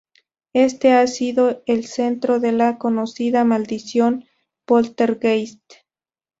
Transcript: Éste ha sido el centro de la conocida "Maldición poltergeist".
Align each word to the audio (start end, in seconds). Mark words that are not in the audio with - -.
Éste 0.55 0.93
ha 0.93 1.05
sido 1.05 1.61
el 1.67 1.85
centro 1.85 2.39
de 2.39 2.51
la 2.53 2.79
conocida 2.79 3.43
"Maldición 3.43 4.25
poltergeist". 4.65 5.73